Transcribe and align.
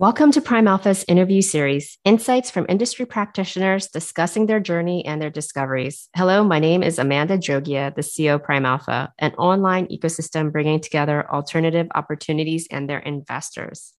Welcome 0.00 0.32
to 0.32 0.40
PrimeAlpha's 0.40 1.04
interview 1.08 1.42
series, 1.42 1.98
insights 2.06 2.50
from 2.50 2.64
industry 2.70 3.04
practitioners 3.04 3.88
discussing 3.88 4.46
their 4.46 4.58
journey 4.58 5.04
and 5.04 5.20
their 5.20 5.28
discoveries. 5.28 6.08
Hello, 6.16 6.42
my 6.42 6.58
name 6.58 6.82
is 6.82 6.98
Amanda 6.98 7.36
Jogia, 7.36 7.94
the 7.94 8.00
CEO 8.00 8.42
PrimeAlpha, 8.42 9.10
an 9.18 9.34
online 9.34 9.88
ecosystem 9.88 10.50
bringing 10.50 10.80
together 10.80 11.30
alternative 11.30 11.86
opportunities 11.94 12.66
and 12.70 12.88
their 12.88 13.00
investors. 13.00 13.92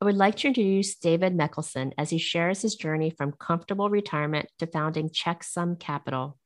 I 0.00 0.04
would 0.04 0.14
like 0.14 0.36
to 0.36 0.46
introduce 0.46 0.94
David 0.94 1.36
Mickelson 1.36 1.90
as 1.98 2.10
he 2.10 2.18
shares 2.18 2.62
his 2.62 2.76
journey 2.76 3.10
from 3.10 3.32
comfortable 3.32 3.90
retirement 3.90 4.48
to 4.60 4.68
founding 4.68 5.08
CkSum 5.08 5.80
Capital, 5.80 6.38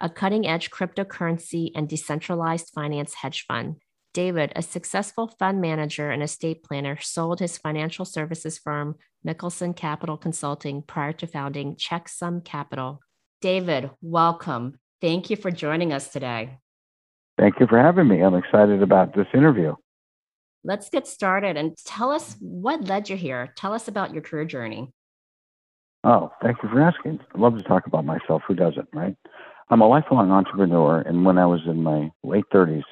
a 0.00 0.08
cutting 0.08 0.46
edge 0.46 0.70
cryptocurrency 0.70 1.72
and 1.74 1.86
decentralized 1.86 2.70
finance 2.74 3.12
hedge 3.12 3.44
fund. 3.46 3.83
David, 4.14 4.52
a 4.54 4.62
successful 4.62 5.26
fund 5.26 5.60
manager 5.60 6.12
and 6.12 6.22
estate 6.22 6.62
planner, 6.62 6.96
sold 7.00 7.40
his 7.40 7.58
financial 7.58 8.04
services 8.04 8.56
firm, 8.56 8.94
Mickelson 9.26 9.74
Capital 9.74 10.16
Consulting, 10.16 10.82
prior 10.82 11.12
to 11.14 11.26
founding 11.26 11.74
CkSum 11.74 12.44
Capital. 12.44 13.00
David, 13.42 13.90
welcome. 14.00 14.78
Thank 15.00 15.30
you 15.30 15.36
for 15.36 15.50
joining 15.50 15.92
us 15.92 16.08
today. 16.08 16.58
Thank 17.36 17.58
you 17.58 17.66
for 17.66 17.76
having 17.76 18.06
me. 18.06 18.20
I'm 18.20 18.36
excited 18.36 18.82
about 18.82 19.16
this 19.16 19.26
interview. 19.34 19.74
Let's 20.62 20.88
get 20.90 21.08
started 21.08 21.56
and 21.56 21.76
tell 21.84 22.12
us 22.12 22.36
what 22.38 22.84
led 22.84 23.10
you 23.10 23.16
here. 23.16 23.52
Tell 23.56 23.74
us 23.74 23.88
about 23.88 24.12
your 24.12 24.22
career 24.22 24.44
journey. 24.44 24.92
Oh, 26.04 26.30
thank 26.40 26.62
you 26.62 26.68
for 26.68 26.80
asking. 26.80 27.18
I 27.34 27.38
love 27.38 27.56
to 27.56 27.64
talk 27.64 27.86
about 27.86 28.04
myself. 28.04 28.42
Who 28.46 28.54
doesn't, 28.54 28.88
right? 28.94 29.16
I'm 29.70 29.80
a 29.80 29.88
lifelong 29.88 30.30
entrepreneur, 30.30 31.00
and 31.00 31.24
when 31.24 31.36
I 31.36 31.46
was 31.46 31.60
in 31.66 31.82
my 31.82 32.10
late 32.22 32.44
30s, 32.54 32.84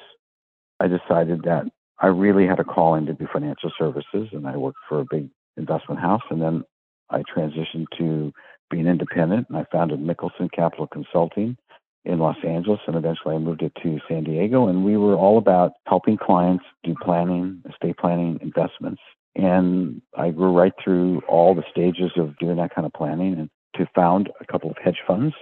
I 0.83 0.87
decided 0.87 1.43
that 1.43 1.63
I 1.99 2.07
really 2.07 2.45
had 2.45 2.59
a 2.59 2.65
calling 2.65 3.05
to 3.05 3.13
do 3.13 3.25
financial 3.31 3.71
services, 3.79 4.27
and 4.33 4.45
I 4.45 4.57
worked 4.57 4.79
for 4.89 4.99
a 4.99 5.05
big 5.09 5.29
investment 5.55 6.01
house. 6.01 6.23
And 6.29 6.41
then 6.41 6.63
I 7.09 7.23
transitioned 7.33 7.85
to 7.97 8.33
being 8.69 8.87
independent, 8.87 9.47
and 9.47 9.57
I 9.57 9.65
founded 9.71 9.99
Mickelson 9.99 10.51
Capital 10.51 10.87
Consulting 10.87 11.55
in 12.03 12.19
Los 12.19 12.35
Angeles, 12.45 12.81
and 12.85 12.97
eventually 12.97 13.35
I 13.35 13.37
moved 13.37 13.61
it 13.61 13.71
to 13.81 14.01
San 14.09 14.25
Diego. 14.25 14.67
And 14.67 14.83
we 14.83 14.97
were 14.97 15.15
all 15.15 15.37
about 15.37 15.71
helping 15.87 16.17
clients 16.17 16.65
do 16.83 16.95
planning, 17.01 17.63
estate 17.71 17.95
planning, 17.97 18.39
investments. 18.41 19.01
And 19.35 20.01
I 20.17 20.31
grew 20.31 20.51
right 20.51 20.73
through 20.83 21.21
all 21.29 21.55
the 21.55 21.63
stages 21.71 22.11
of 22.17 22.37
doing 22.39 22.57
that 22.57 22.75
kind 22.75 22.85
of 22.85 22.91
planning 22.91 23.39
and 23.39 23.49
to 23.77 23.89
found 23.95 24.29
a 24.41 24.45
couple 24.45 24.69
of 24.69 24.75
hedge 24.83 24.99
funds 25.07 25.33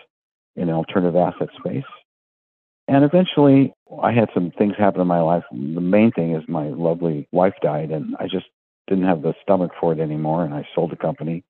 in 0.56 0.68
the 0.68 0.74
alternative 0.74 1.16
asset 1.16 1.50
space. 1.58 1.84
And 2.92 3.06
eventually, 3.06 3.74
I 4.04 4.12
had 4.12 4.28
some 4.34 4.52
things 4.52 4.74
happen 4.78 5.00
in 5.00 5.08
my 5.08 5.22
life. 5.22 5.44
The 5.50 5.80
main 5.80 6.12
thing 6.12 6.36
is 6.36 6.44
my 6.50 6.68
lovely 6.68 7.26
wife 7.32 7.54
died, 7.62 7.90
and 7.90 8.18
I 8.20 8.26
just 8.26 8.48
didn't 8.90 9.06
have 9.06 9.22
the 9.22 9.34
stomach 9.42 9.72
for 9.80 9.94
it 9.94 10.00
anymore. 10.00 10.44
And 10.44 10.54
I 10.54 10.68
sold 10.76 10.92
the 10.92 10.98
company 10.98 11.46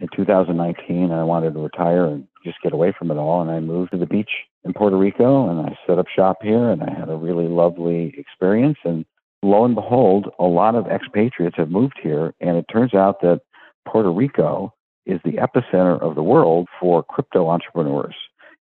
in 0.00 0.08
2019. 0.16 1.02
And 1.02 1.12
I 1.12 1.22
wanted 1.22 1.52
to 1.52 1.60
retire 1.60 2.06
and 2.06 2.26
just 2.42 2.62
get 2.62 2.72
away 2.72 2.94
from 2.98 3.10
it 3.10 3.18
all. 3.18 3.42
And 3.42 3.50
I 3.50 3.60
moved 3.60 3.90
to 3.92 3.98
the 3.98 4.06
beach 4.06 4.30
in 4.64 4.72
Puerto 4.72 4.96
Rico, 4.96 5.50
and 5.50 5.66
I 5.66 5.78
set 5.86 5.98
up 5.98 6.06
shop 6.08 6.38
here, 6.40 6.70
and 6.70 6.82
I 6.82 6.90
had 6.98 7.10
a 7.10 7.16
really 7.16 7.46
lovely 7.46 8.14
experience. 8.16 8.78
And 8.82 9.04
lo 9.42 9.66
and 9.66 9.74
behold, 9.74 10.30
a 10.38 10.44
lot 10.44 10.76
of 10.76 10.86
expatriates 10.86 11.58
have 11.58 11.70
moved 11.70 12.00
here, 12.02 12.32
and 12.40 12.56
it 12.56 12.64
turns 12.72 12.94
out 12.94 13.20
that 13.20 13.42
Puerto 13.86 14.10
Rico 14.10 14.72
is 15.04 15.20
the 15.26 15.32
epicenter 15.32 16.00
of 16.00 16.14
the 16.14 16.22
world 16.22 16.68
for 16.80 17.02
crypto 17.02 17.48
entrepreneurs 17.50 18.16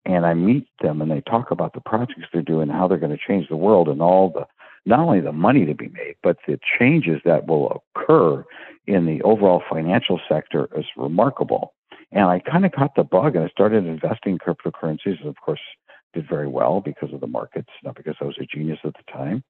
and 0.05 0.27
I 0.27 0.34
meet 0.34 0.66
them 0.80 1.00
and 1.00 1.10
they 1.10 1.22
talk 1.22 1.50
about 1.50 1.72
the 1.72 1.80
projects 1.80 2.28
they're 2.33 2.42
doing, 2.42 2.69
how 2.69 2.88
they're 2.88 2.98
going 2.98 3.16
to 3.16 3.27
change 3.27 3.48
the 3.48 3.56
world, 3.56 3.88
and 3.88 4.02
all 4.02 4.30
the 4.30 4.47
not 4.86 5.00
only 5.00 5.20
the 5.20 5.33
money 5.33 5.64
to 5.64 5.74
be 5.74 5.88
made, 5.88 6.16
but 6.22 6.36
the 6.47 6.58
changes 6.78 7.20
that 7.24 7.47
will 7.47 7.83
occur 7.97 8.44
in 8.87 9.06
the 9.06 9.22
overall 9.22 9.62
financial 9.70 10.20
sector 10.28 10.69
is 10.76 10.84
remarkable. 10.97 11.72
And 12.12 12.25
I 12.26 12.38
kind 12.38 12.66
of 12.66 12.72
caught 12.72 12.94
the 12.94 13.03
bug 13.03 13.34
and 13.34 13.47
I 13.47 13.48
started 13.48 13.87
investing 13.87 14.32
in 14.34 14.38
cryptocurrencies. 14.38 15.20
And 15.20 15.28
of 15.28 15.37
course, 15.37 15.60
did 16.12 16.28
very 16.28 16.47
well 16.47 16.81
because 16.81 17.12
of 17.12 17.21
the 17.21 17.26
markets, 17.26 17.71
not 17.82 17.97
because 17.97 18.16
I 18.21 18.25
was 18.25 18.36
a 18.41 18.47
genius 18.47 18.78
at 18.84 18.94
the 18.94 19.12
time. 19.12 19.42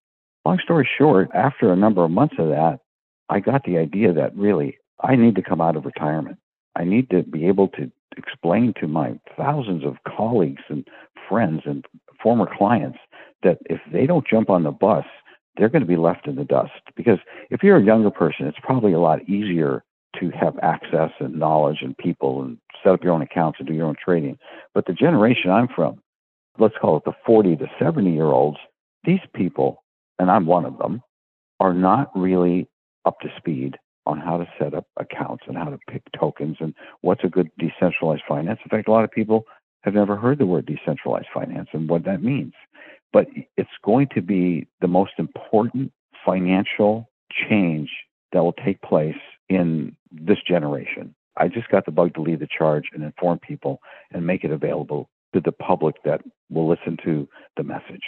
Long 0.44 0.58
story 0.62 0.88
short, 0.98 1.30
after 1.34 1.72
a 1.72 1.76
number 1.76 2.04
of 2.04 2.10
months 2.10 2.36
of 2.38 2.48
that, 2.48 2.80
I 3.28 3.40
got 3.40 3.64
the 3.64 3.78
idea 3.78 4.12
that 4.12 4.36
really 4.36 4.78
I 5.02 5.16
need 5.16 5.34
to 5.36 5.42
come 5.42 5.60
out 5.60 5.76
of 5.76 5.84
retirement. 5.84 6.38
I 6.76 6.84
need 6.84 7.10
to 7.10 7.22
be 7.22 7.46
able 7.46 7.68
to 7.68 7.90
explain 8.16 8.74
to 8.80 8.88
my 8.88 9.18
thousands 9.36 9.84
of 9.84 9.96
colleagues 10.06 10.62
and 10.68 10.86
friends 11.28 11.62
and 11.64 11.84
former 12.22 12.48
clients 12.56 12.98
that 13.42 13.58
if 13.66 13.80
they 13.92 14.06
don't 14.06 14.26
jump 14.26 14.50
on 14.50 14.62
the 14.62 14.70
bus, 14.70 15.04
they're 15.56 15.68
going 15.68 15.82
to 15.82 15.88
be 15.88 15.96
left 15.96 16.26
in 16.26 16.36
the 16.36 16.44
dust. 16.44 16.72
Because 16.96 17.18
if 17.50 17.62
you're 17.62 17.76
a 17.76 17.84
younger 17.84 18.10
person, 18.10 18.46
it's 18.46 18.58
probably 18.62 18.92
a 18.92 18.98
lot 18.98 19.28
easier 19.28 19.84
to 20.20 20.30
have 20.30 20.58
access 20.62 21.10
and 21.20 21.38
knowledge 21.38 21.78
and 21.80 21.96
people 21.96 22.42
and 22.42 22.58
set 22.82 22.92
up 22.92 23.02
your 23.02 23.12
own 23.12 23.22
accounts 23.22 23.58
and 23.58 23.68
do 23.68 23.74
your 23.74 23.86
own 23.86 23.96
trading. 24.02 24.38
But 24.72 24.86
the 24.86 24.92
generation 24.92 25.50
I'm 25.50 25.68
from, 25.68 26.00
let's 26.58 26.74
call 26.80 26.96
it 26.96 27.04
the 27.04 27.12
40 27.26 27.56
to 27.56 27.66
70 27.78 28.12
year 28.12 28.26
olds, 28.26 28.58
these 29.04 29.20
people, 29.34 29.82
and 30.18 30.30
I'm 30.30 30.46
one 30.46 30.64
of 30.64 30.78
them, 30.78 31.02
are 31.60 31.74
not 31.74 32.10
really 32.14 32.68
up 33.04 33.20
to 33.20 33.28
speed 33.36 33.76
on 34.06 34.20
how 34.20 34.36
to 34.36 34.46
set 34.58 34.74
up 34.74 34.86
accounts 34.98 35.44
and 35.46 35.56
how 35.56 35.70
to 35.70 35.78
pick 35.90 36.02
tokens 36.18 36.56
and 36.60 36.74
what's 37.00 37.24
a 37.24 37.28
good 37.28 37.50
decentralized 37.58 38.22
finance. 38.28 38.60
In 38.64 38.68
fact, 38.68 38.88
a 38.88 38.90
lot 38.90 39.04
of 39.04 39.10
people 39.10 39.44
have 39.82 39.94
never 39.94 40.16
heard 40.16 40.38
the 40.38 40.46
word 40.46 40.66
decentralized 40.66 41.28
finance 41.32 41.68
and 41.72 41.88
what 41.88 42.04
that 42.04 42.22
means. 42.22 42.52
But 43.12 43.28
it's 43.56 43.70
going 43.84 44.08
to 44.14 44.22
be 44.22 44.66
the 44.80 44.88
most 44.88 45.12
important 45.18 45.92
financial 46.24 47.08
change 47.48 47.90
that 48.32 48.42
will 48.42 48.52
take 48.52 48.80
place 48.82 49.16
in 49.48 49.96
this 50.10 50.38
generation. 50.46 51.14
I 51.36 51.48
just 51.48 51.68
got 51.68 51.84
the 51.84 51.92
bug 51.92 52.14
to 52.14 52.22
lead 52.22 52.40
the 52.40 52.48
charge 52.48 52.84
and 52.92 53.02
inform 53.02 53.38
people 53.38 53.80
and 54.12 54.26
make 54.26 54.44
it 54.44 54.50
available 54.50 55.08
to 55.34 55.40
the 55.40 55.52
public 55.52 55.96
that 56.04 56.22
will 56.50 56.68
listen 56.68 56.96
to 57.04 57.28
the 57.56 57.64
message. 57.64 58.02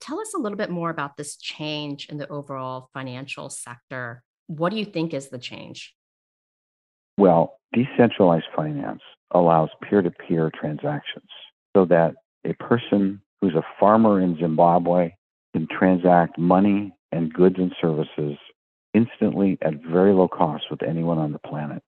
Tell 0.00 0.20
us 0.20 0.32
a 0.34 0.38
little 0.38 0.56
bit 0.56 0.70
more 0.70 0.90
about 0.90 1.16
this 1.16 1.36
change 1.36 2.06
in 2.08 2.16
the 2.16 2.28
overall 2.28 2.88
financial 2.94 3.50
sector 3.50 4.22
what 4.46 4.70
do 4.70 4.78
you 4.78 4.84
think 4.84 5.14
is 5.14 5.28
the 5.28 5.38
change? 5.38 5.94
Well, 7.18 7.58
decentralized 7.72 8.46
finance 8.54 9.02
allows 9.30 9.70
peer 9.82 10.02
to 10.02 10.10
peer 10.10 10.50
transactions 10.58 11.28
so 11.76 11.84
that 11.86 12.14
a 12.44 12.54
person 12.54 13.20
who's 13.40 13.54
a 13.54 13.64
farmer 13.80 14.20
in 14.20 14.38
Zimbabwe 14.38 15.12
can 15.52 15.66
transact 15.66 16.38
money 16.38 16.92
and 17.12 17.32
goods 17.32 17.56
and 17.58 17.74
services 17.80 18.36
instantly 18.94 19.58
at 19.62 19.74
very 19.82 20.12
low 20.12 20.28
cost 20.28 20.64
with 20.70 20.82
anyone 20.82 21.18
on 21.18 21.32
the 21.32 21.38
planet. 21.38 21.82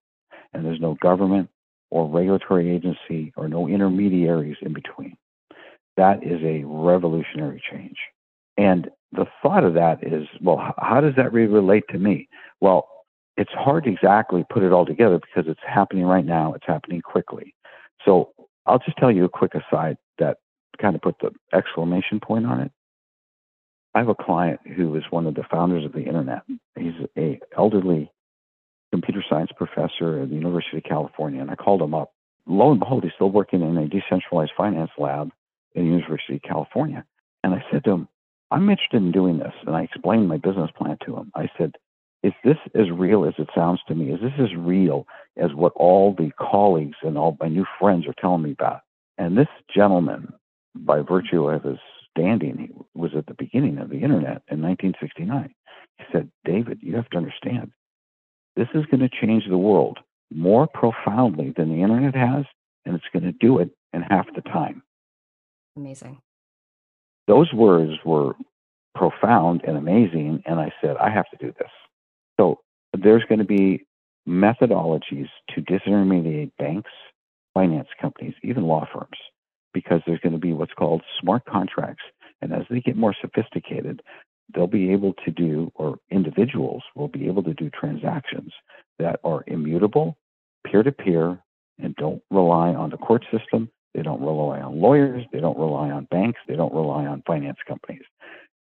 And 0.53 0.65
there's 0.65 0.81
no 0.81 0.95
government 1.01 1.49
or 1.91 2.07
regulatory 2.07 2.69
agency 2.75 3.33
or 3.35 3.47
no 3.47 3.67
intermediaries 3.67 4.57
in 4.61 4.73
between. 4.73 5.17
That 5.97 6.23
is 6.23 6.39
a 6.43 6.63
revolutionary 6.65 7.61
change. 7.71 7.97
And 8.57 8.89
the 9.11 9.25
thought 9.41 9.63
of 9.63 9.73
that 9.73 10.03
is, 10.03 10.27
well, 10.41 10.73
how 10.77 11.01
does 11.01 11.15
that 11.15 11.33
really 11.33 11.51
relate 11.51 11.83
to 11.89 11.97
me? 11.97 12.27
Well, 12.61 12.87
it's 13.37 13.51
hard 13.53 13.85
to 13.85 13.91
exactly 13.91 14.45
put 14.49 14.63
it 14.63 14.71
all 14.71 14.85
together 14.85 15.19
because 15.19 15.49
it's 15.49 15.61
happening 15.65 16.05
right 16.05 16.25
now. 16.25 16.53
It's 16.53 16.65
happening 16.67 17.01
quickly. 17.01 17.55
So 18.05 18.31
I'll 18.65 18.79
just 18.79 18.97
tell 18.97 19.11
you 19.11 19.25
a 19.25 19.29
quick 19.29 19.53
aside 19.55 19.97
that 20.19 20.37
kind 20.79 20.95
of 20.95 21.01
put 21.01 21.15
the 21.19 21.31
exclamation 21.53 22.19
point 22.19 22.45
on 22.45 22.59
it. 22.59 22.71
I 23.95 23.99
have 23.99 24.09
a 24.09 24.15
client 24.15 24.59
who 24.75 24.95
is 24.95 25.03
one 25.09 25.25
of 25.25 25.35
the 25.35 25.43
founders 25.49 25.85
of 25.85 25.93
the 25.93 26.03
internet. 26.03 26.43
He's 26.77 26.93
a 27.17 27.39
elderly 27.57 28.11
computer 28.91 29.23
science 29.27 29.51
professor 29.55 30.21
at 30.21 30.29
the 30.29 30.35
University 30.35 30.77
of 30.77 30.83
California, 30.83 31.41
and 31.41 31.49
I 31.49 31.55
called 31.55 31.81
him 31.81 31.93
up. 31.93 32.11
Lo 32.45 32.71
and 32.71 32.79
behold, 32.79 33.03
he's 33.03 33.13
still 33.15 33.31
working 33.31 33.61
in 33.61 33.77
a 33.77 33.87
decentralized 33.87 34.51
finance 34.55 34.91
lab 34.97 35.31
in 35.73 35.83
the 35.83 35.89
University 35.89 36.35
of 36.35 36.41
California. 36.41 37.05
And 37.43 37.53
I 37.53 37.63
said 37.71 37.83
to 37.85 37.91
him, 37.91 38.07
I'm 38.51 38.69
interested 38.69 38.97
in 38.97 39.11
doing 39.11 39.39
this. 39.39 39.53
And 39.65 39.75
I 39.75 39.83
explained 39.83 40.27
my 40.27 40.37
business 40.37 40.71
plan 40.77 40.97
to 41.05 41.17
him. 41.17 41.31
I 41.35 41.49
said, 41.57 41.73
is 42.23 42.33
this 42.43 42.57
as 42.75 42.91
real 42.91 43.25
as 43.25 43.33
it 43.37 43.47
sounds 43.55 43.79
to 43.87 43.95
me? 43.95 44.11
Is 44.11 44.19
this 44.19 44.33
as 44.39 44.55
real 44.57 45.07
as 45.37 45.53
what 45.53 45.73
all 45.75 46.13
the 46.13 46.31
colleagues 46.39 46.97
and 47.01 47.17
all 47.17 47.37
my 47.39 47.47
new 47.47 47.65
friends 47.79 48.05
are 48.07 48.15
telling 48.19 48.43
me 48.43 48.51
about? 48.51 48.81
And 49.17 49.37
this 49.37 49.47
gentleman, 49.73 50.33
by 50.75 51.01
virtue 51.01 51.47
of 51.47 51.63
his 51.63 51.77
standing, 52.11 52.57
he 52.57 52.99
was 52.99 53.11
at 53.15 53.27
the 53.27 53.35
beginning 53.35 53.77
of 53.77 53.89
the 53.89 54.01
internet 54.01 54.41
in 54.49 54.61
1969. 54.61 55.53
He 55.97 56.03
said, 56.11 56.29
David, 56.43 56.79
you 56.81 56.95
have 56.95 57.09
to 57.09 57.17
understand, 57.17 57.71
this 58.55 58.67
is 58.73 58.85
going 58.85 59.01
to 59.01 59.09
change 59.09 59.43
the 59.47 59.57
world 59.57 59.99
more 60.31 60.67
profoundly 60.67 61.53
than 61.55 61.69
the 61.69 61.81
internet 61.81 62.15
has, 62.15 62.45
and 62.85 62.95
it's 62.95 63.05
going 63.13 63.23
to 63.23 63.31
do 63.31 63.59
it 63.59 63.69
in 63.93 64.01
half 64.01 64.27
the 64.35 64.41
time. 64.41 64.83
Amazing. 65.75 66.21
Those 67.29 67.53
words 67.53 67.93
were 68.03 68.33
profound 68.95 69.61
and 69.63 69.77
amazing, 69.77 70.41
and 70.47 70.59
I 70.59 70.73
said, 70.81 70.97
I 70.97 71.11
have 71.11 71.29
to 71.29 71.37
do 71.37 71.53
this. 71.59 71.69
So 72.39 72.59
there's 72.97 73.23
going 73.29 73.37
to 73.37 73.45
be 73.45 73.85
methodologies 74.27 75.29
to 75.53 75.61
disintermediate 75.61 76.51
banks, 76.57 76.89
finance 77.53 77.87
companies, 78.01 78.33
even 78.41 78.63
law 78.63 78.87
firms, 78.91 79.17
because 79.75 80.01
there's 80.07 80.19
going 80.21 80.33
to 80.33 80.39
be 80.39 80.53
what's 80.53 80.73
called 80.73 81.03
smart 81.21 81.45
contracts. 81.45 82.01
And 82.41 82.51
as 82.51 82.63
they 82.67 82.81
get 82.81 82.97
more 82.97 83.15
sophisticated, 83.21 84.01
they'll 84.55 84.65
be 84.65 84.91
able 84.91 85.13
to 85.23 85.29
do, 85.29 85.71
or 85.75 85.99
individuals 86.09 86.81
will 86.95 87.09
be 87.09 87.27
able 87.27 87.43
to 87.43 87.53
do 87.53 87.69
transactions 87.69 88.51
that 88.97 89.19
are 89.23 89.43
immutable, 89.45 90.17
peer 90.65 90.81
to 90.81 90.91
peer, 90.91 91.37
and 91.77 91.95
don't 91.97 92.23
rely 92.31 92.69
on 92.69 92.89
the 92.89 92.97
court 92.97 93.23
system. 93.31 93.69
They 93.93 94.01
don't 94.01 94.21
rely 94.21 94.61
on 94.61 94.79
lawyers. 94.79 95.25
They 95.31 95.39
don't 95.39 95.57
rely 95.57 95.89
on 95.89 96.05
banks. 96.11 96.39
They 96.47 96.55
don't 96.55 96.73
rely 96.73 97.05
on 97.05 97.23
finance 97.25 97.57
companies. 97.67 98.03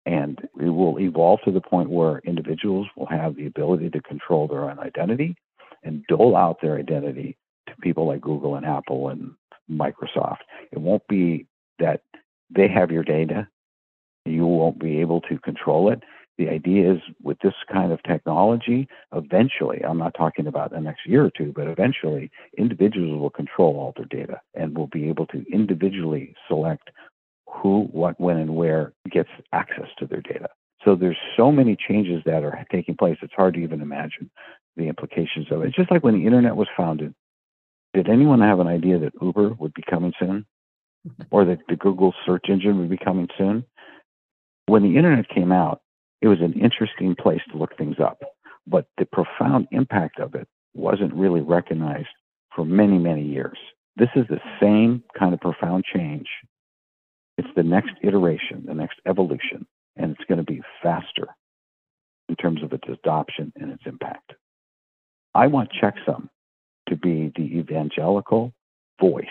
And 0.06 0.38
it 0.60 0.68
will 0.68 0.98
evolve 0.98 1.40
to 1.44 1.50
the 1.50 1.60
point 1.60 1.88
where 1.88 2.18
individuals 2.24 2.86
will 2.96 3.06
have 3.06 3.36
the 3.36 3.46
ability 3.46 3.90
to 3.90 4.02
control 4.02 4.48
their 4.48 4.68
own 4.68 4.78
identity 4.78 5.36
and 5.82 6.04
dole 6.08 6.36
out 6.36 6.60
their 6.60 6.78
identity 6.78 7.36
to 7.68 7.74
people 7.80 8.06
like 8.06 8.20
Google 8.20 8.56
and 8.56 8.66
Apple 8.66 9.08
and 9.08 9.32
Microsoft. 9.70 10.42
It 10.72 10.80
won't 10.80 11.06
be 11.08 11.46
that 11.78 12.02
they 12.54 12.68
have 12.68 12.90
your 12.90 13.04
data, 13.04 13.48
you 14.26 14.46
won't 14.46 14.78
be 14.78 15.00
able 15.00 15.20
to 15.22 15.38
control 15.38 15.90
it. 15.90 16.02
The 16.36 16.48
idea 16.48 16.92
is 16.94 17.00
with 17.22 17.38
this 17.44 17.54
kind 17.72 17.92
of 17.92 18.02
technology, 18.02 18.88
eventually, 19.14 19.84
I'm 19.84 19.98
not 19.98 20.14
talking 20.14 20.48
about 20.48 20.72
the 20.72 20.80
next 20.80 21.06
year 21.06 21.24
or 21.24 21.30
two, 21.30 21.52
but 21.54 21.68
eventually 21.68 22.30
individuals 22.58 23.20
will 23.20 23.30
control 23.30 23.76
all 23.76 23.94
their 23.96 24.06
data 24.06 24.40
and 24.54 24.76
will 24.76 24.88
be 24.88 25.08
able 25.08 25.26
to 25.26 25.44
individually 25.52 26.34
select 26.48 26.90
who, 27.46 27.88
what, 27.92 28.18
when, 28.18 28.36
and 28.36 28.56
where 28.56 28.92
gets 29.10 29.28
access 29.52 29.86
to 29.98 30.06
their 30.06 30.22
data. 30.22 30.48
So 30.84 30.96
there's 30.96 31.16
so 31.36 31.52
many 31.52 31.76
changes 31.76 32.22
that 32.26 32.42
are 32.42 32.64
taking 32.70 32.96
place. 32.96 33.16
It's 33.22 33.32
hard 33.34 33.54
to 33.54 33.60
even 33.60 33.80
imagine 33.80 34.28
the 34.76 34.88
implications 34.88 35.46
of 35.52 35.62
it. 35.62 35.68
It's 35.68 35.76
just 35.76 35.90
like 35.90 36.02
when 36.02 36.18
the 36.18 36.26
internet 36.26 36.56
was 36.56 36.68
founded. 36.76 37.14
Did 37.94 38.08
anyone 38.08 38.40
have 38.40 38.58
an 38.58 38.66
idea 38.66 38.98
that 38.98 39.12
Uber 39.22 39.50
would 39.60 39.72
be 39.72 39.84
coming 39.88 40.12
soon, 40.18 40.46
or 41.30 41.44
that 41.44 41.60
the 41.68 41.76
Google 41.76 42.12
search 42.26 42.46
engine 42.48 42.78
would 42.78 42.90
be 42.90 42.98
coming 42.98 43.28
soon? 43.38 43.64
When 44.66 44.82
the 44.82 44.96
internet 44.96 45.28
came 45.28 45.52
out, 45.52 45.80
it 46.24 46.28
was 46.28 46.40
an 46.40 46.54
interesting 46.54 47.14
place 47.14 47.42
to 47.52 47.58
look 47.58 47.76
things 47.76 47.96
up, 48.00 48.22
but 48.66 48.86
the 48.96 49.04
profound 49.04 49.68
impact 49.72 50.18
of 50.18 50.34
it 50.34 50.48
wasn't 50.72 51.12
really 51.12 51.42
recognized 51.42 52.08
for 52.56 52.64
many, 52.64 52.96
many 52.96 53.22
years. 53.22 53.58
This 53.96 54.08
is 54.16 54.24
the 54.28 54.40
same 54.58 55.04
kind 55.18 55.34
of 55.34 55.40
profound 55.40 55.84
change 55.84 56.26
it's 57.36 57.48
the 57.56 57.62
next 57.62 57.92
iteration, 58.02 58.64
the 58.66 58.74
next 58.74 59.00
evolution, 59.06 59.66
and 59.96 60.12
it's 60.12 60.24
going 60.28 60.38
to 60.38 60.44
be 60.44 60.62
faster 60.82 61.28
in 62.28 62.36
terms 62.36 62.62
of 62.62 62.72
its 62.72 62.84
adoption 62.88 63.52
and 63.56 63.72
its 63.72 63.82
impact. 63.86 64.32
I 65.34 65.48
want 65.48 65.72
CkSum 65.82 66.28
to 66.88 66.96
be 66.96 67.32
the 67.36 67.58
evangelical 67.58 68.54
voice 69.00 69.26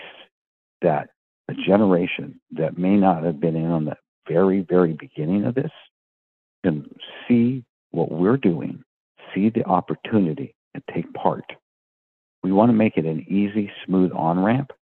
that 0.82 1.08
a 1.48 1.54
generation 1.54 2.40
that 2.52 2.78
may 2.78 2.96
not 2.96 3.24
have 3.24 3.40
been 3.40 3.56
in 3.56 3.70
on 3.70 3.86
the 3.86 3.96
very, 4.28 4.60
very 4.60 4.92
beginning 4.92 5.44
of 5.44 5.54
this 5.54 5.72
can 6.64 6.88
see 7.28 7.62
what 7.90 8.10
we're 8.10 8.38
doing, 8.38 8.82
see 9.34 9.50
the 9.50 9.64
opportunity, 9.64 10.54
and 10.72 10.82
take 10.92 11.12
part. 11.12 11.44
We 12.42 12.52
want 12.52 12.70
to 12.70 12.74
make 12.74 12.96
it 12.96 13.04
an 13.04 13.24
easy, 13.28 13.70
smooth 13.86 14.10
on 14.14 14.42
ramp 14.42 14.72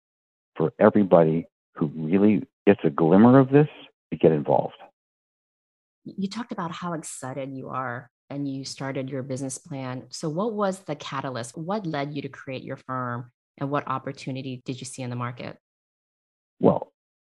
for 0.57 0.73
everybody 0.79 1.47
who 1.75 1.91
really 1.95 2.47
gets 2.67 2.81
a 2.85 2.91
glimmer 2.91 3.39
of 3.39 3.51
this 3.51 3.69
to 4.11 4.17
get 4.17 4.33
involved. 4.33 4.75
You 6.05 6.29
talked 6.29 6.53
about 6.53 6.73
how 6.73 6.93
excited 6.95 7.53
you 7.53 7.69
are 7.69 8.11
and 8.31 8.49
you 8.49 8.65
started 8.65 9.11
your 9.11 9.23
business 9.23 9.59
plan. 9.59 10.05
So, 10.11 10.29
what 10.29 10.53
was 10.55 10.81
the 10.81 10.97
catalyst? 10.97 11.57
What 11.57 11.87
led 11.87 12.15
you 12.15 12.23
to 12.23 12.29
create 12.29 12.63
your 12.63 12.77
firm 12.77 13.31
and 13.59 13.71
what 13.71 13.87
opportunity 13.87 14.63
did 14.65 14.81
you 14.81 14.87
see 14.87 15.03
in 15.03 15.11
the 15.11 15.17
market? 15.17 15.57
Well, 16.61 16.93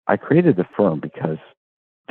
I 0.07 0.17
created 0.17 0.55
the 0.55 0.65
firm 0.77 0.99
because 0.99 1.37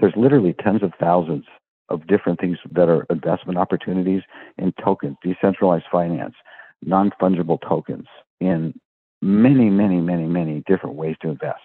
there's 0.01 0.15
literally 0.17 0.55
tens 0.63 0.83
of 0.83 0.93
thousands 0.99 1.45
of 1.93 2.07
different 2.07 2.41
things 2.41 2.59
that 2.73 2.89
are 2.89 3.07
investment 3.11 3.59
opportunities 3.59 4.23
in 4.59 4.73
tokens, 4.83 5.17
decentralized 5.23 5.85
finance, 5.91 6.35
non 6.83 7.11
fungible 7.21 7.61
tokens, 7.61 8.07
in 8.41 8.75
many, 9.21 9.71
many, 9.71 10.01
many, 10.01 10.25
many 10.25 10.63
different 10.67 10.97
ways 10.97 11.17
to 11.23 11.29
invest. 11.29 11.61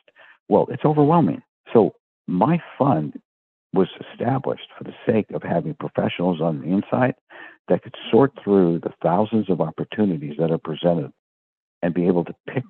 Well, 0.50 0.68
it's 0.70 0.86
overwhelming. 0.86 1.42
So 1.74 1.94
my 2.28 2.62
fund 2.78 3.20
was 3.74 3.88
established 4.12 4.68
for 4.78 4.84
the 4.84 4.94
sake 5.06 5.28
of 5.34 5.44
having 5.44 5.76
professionals 5.76 6.42
on 6.42 6.62
the 6.62 6.68
inside 6.68 7.16
that 7.68 7.84
could 7.84 7.96
sort 8.12 8.32
through 8.44 8.80
the 8.80 8.94
thousands 9.04 9.50
of 9.50 9.60
opportunities 9.60 10.36
that 10.40 10.52
are 10.52 10.58
presented 10.58 11.12
and 11.82 11.94
be 11.94 12.08
able 12.08 12.24
to 12.24 12.36
pick 12.50 12.64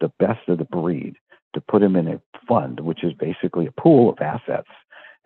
the 0.00 0.10
best 0.18 0.48
of 0.48 0.58
the 0.58 0.64
breed 0.64 1.14
to 1.54 1.60
put 1.60 1.80
them 1.80 1.96
in 1.96 2.08
a 2.08 2.20
fund, 2.48 2.80
which 2.80 3.04
is 3.04 3.12
basically 3.14 3.66
a 3.66 3.80
pool 3.80 4.10
of 4.10 4.18
assets, 4.20 4.68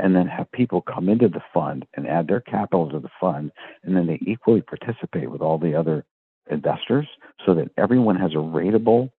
and 0.03 0.17
then 0.17 0.27
have 0.27 0.51
people 0.51 0.83
come 0.83 1.09
into 1.09 1.29
the 1.29 1.41
fund 1.55 1.87
and 1.95 2.09
add 2.09 2.27
their 2.27 2.41
capital 2.41 2.91
to 2.91 2.99
the 2.99 3.09
fund, 3.21 3.53
and 3.85 3.97
then 3.97 4.09
they 4.09 4.19
equally 4.27 4.61
participate 4.61 5.31
with 5.31 5.41
all 5.41 5.59
the 5.59 5.77
other 5.77 6.05
investors 6.51 7.07
so 7.47 7.55
that 7.55 7.71
everyone 7.79 8.17
has 8.17 8.33
a 8.33 8.35
rateable 8.35 9.11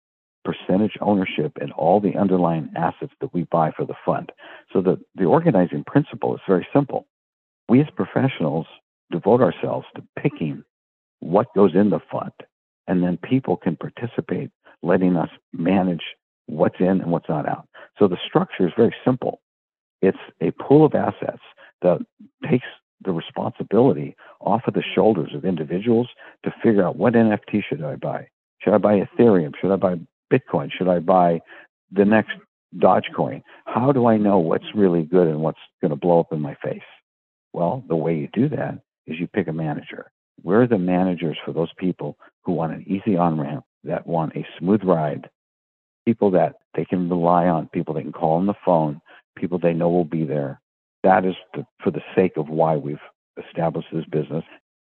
percentage 0.43 0.97
ownership 0.99 1.57
in 1.61 1.71
all 1.71 2.01
the 2.01 2.17
underlying 2.17 2.69
assets 2.75 3.13
that 3.21 3.33
we 3.33 3.43
buy 3.43 3.71
for 3.71 3.85
the 3.85 3.93
fund. 4.05 4.29
So 4.73 4.81
the, 4.81 4.99
the 5.15 5.23
organizing 5.23 5.85
principle 5.85 6.35
is 6.35 6.41
very 6.45 6.67
simple. 6.73 7.07
We 7.69 7.79
as 7.79 7.87
professionals 7.95 8.67
devote 9.09 9.39
ourselves 9.39 9.87
to 9.95 10.03
picking 10.21 10.65
what 11.21 11.47
goes 11.55 11.75
in 11.75 11.91
the 11.91 12.01
fund, 12.11 12.33
and 12.87 13.01
then 13.01 13.15
people 13.23 13.55
can 13.55 13.77
participate, 13.77 14.51
letting 14.81 15.15
us 15.15 15.29
manage 15.53 16.03
what's 16.47 16.81
in 16.81 16.99
and 16.99 17.09
what's 17.09 17.29
not 17.29 17.47
out. 17.47 17.69
So 17.97 18.09
the 18.09 18.17
structure 18.27 18.67
is 18.67 18.73
very 18.75 18.93
simple. 19.05 19.39
Pool 20.73 20.85
of 20.87 20.95
assets 20.95 21.43
that 21.83 21.99
takes 22.49 22.65
the 23.05 23.11
responsibility 23.11 24.15
off 24.41 24.63
of 24.65 24.73
the 24.73 24.81
shoulders 24.81 25.29
of 25.35 25.45
individuals 25.45 26.07
to 26.43 26.51
figure 26.63 26.83
out 26.83 26.95
what 26.95 27.13
NFT 27.13 27.61
should 27.69 27.83
I 27.83 27.95
buy? 27.95 28.27
Should 28.57 28.73
I 28.73 28.79
buy 28.79 28.99
Ethereum? 28.99 29.51
Should 29.61 29.71
I 29.71 29.75
buy 29.75 29.99
Bitcoin? 30.33 30.71
Should 30.75 30.87
I 30.87 30.97
buy 30.97 31.41
the 31.91 32.05
next 32.05 32.31
Dogecoin? 32.75 33.43
How 33.65 33.91
do 33.91 34.07
I 34.07 34.17
know 34.17 34.39
what's 34.39 34.65
really 34.73 35.03
good 35.03 35.27
and 35.27 35.41
what's 35.41 35.59
going 35.79 35.91
to 35.91 35.95
blow 35.95 36.19
up 36.19 36.33
in 36.33 36.41
my 36.41 36.55
face? 36.55 36.81
Well, 37.53 37.83
the 37.87 37.95
way 37.95 38.15
you 38.15 38.27
do 38.33 38.49
that 38.49 38.79
is 39.05 39.19
you 39.19 39.27
pick 39.27 39.47
a 39.47 39.53
manager. 39.53 40.09
We're 40.41 40.65
the 40.65 40.79
managers 40.79 41.37
for 41.45 41.53
those 41.53 41.71
people 41.77 42.17
who 42.45 42.53
want 42.53 42.73
an 42.73 42.83
easy 42.87 43.15
on 43.15 43.39
ramp, 43.39 43.63
that 43.83 44.07
want 44.07 44.35
a 44.35 44.43
smooth 44.57 44.83
ride, 44.83 45.29
people 46.07 46.31
that 46.31 46.55
they 46.75 46.83
can 46.83 47.07
rely 47.09 47.45
on, 47.45 47.67
people 47.67 47.93
they 47.93 48.01
can 48.01 48.11
call 48.11 48.37
on 48.37 48.47
the 48.47 48.55
phone, 48.65 48.99
people 49.37 49.59
they 49.59 49.73
know 49.73 49.89
will 49.89 50.03
be 50.03 50.25
there. 50.25 50.59
That 51.03 51.25
is 51.25 51.35
the, 51.53 51.65
for 51.83 51.91
the 51.91 52.01
sake 52.15 52.37
of 52.37 52.49
why 52.49 52.77
we've 52.77 52.97
established 53.47 53.89
this 53.91 54.05
business. 54.05 54.43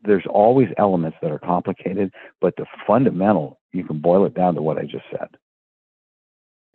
There's 0.04 0.26
always 0.30 0.68
elements 0.78 1.18
that 1.22 1.32
are 1.32 1.40
complicated, 1.40 2.12
but 2.42 2.56
the 2.58 2.66
fundamental 2.86 3.60
you 3.72 3.84
can 3.84 4.00
boil 4.00 4.26
it 4.26 4.34
down 4.34 4.56
to 4.56 4.62
what 4.62 4.78
I 4.78 4.84
just 4.84 5.06
said. 5.10 5.30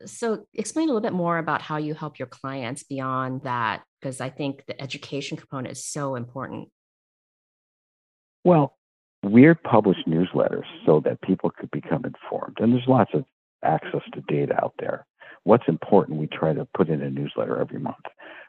So, 0.05 0.47
explain 0.53 0.89
a 0.89 0.93
little 0.93 1.01
bit 1.01 1.13
more 1.13 1.39
about 1.39 1.63
how 1.63 1.79
you 1.79 1.95
help 1.95 2.19
your 2.19 2.29
clients 2.29 2.83
beyond 2.83 3.43
that, 3.43 3.83
because 4.01 4.21
I 4.21 4.29
think 4.29 4.65
the 4.67 4.81
education 4.81 5.37
component 5.39 5.73
is 5.73 5.85
so 5.85 6.17
important. 6.17 6.69
Well, 8.45 8.77
we're 9.23 9.55
published 9.55 10.07
newsletters 10.07 10.67
so 10.85 11.01
that 11.01 11.23
people 11.23 11.51
could 11.51 11.71
become 11.71 12.05
informed, 12.05 12.59
and 12.61 12.73
there's 12.73 12.87
lots 12.87 13.11
of 13.15 13.25
access 13.65 14.03
to 14.13 14.21
data 14.29 14.55
out 14.63 14.75
there. 14.79 15.07
What's 15.45 15.67
important, 15.67 16.19
we 16.19 16.27
try 16.27 16.53
to 16.53 16.67
put 16.77 16.89
in 16.89 17.03
a 17.03 17.11
newsletter 17.11 17.59
every 17.59 17.81
month. 17.81 17.97